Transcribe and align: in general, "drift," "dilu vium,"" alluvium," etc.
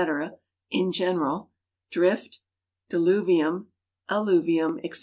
in 0.71 0.91
general, 0.91 1.51
"drift," 1.91 2.39
"dilu 2.89 3.21
vium,"" 3.21 3.67
alluvium," 4.09 4.79
etc. 4.79 4.99